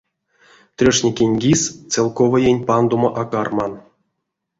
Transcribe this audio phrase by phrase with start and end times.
[0.77, 3.73] Трёшникень кис целковоень пандомо а карман!